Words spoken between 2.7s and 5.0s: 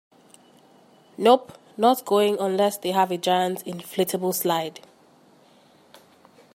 they have a giant inflatable slide.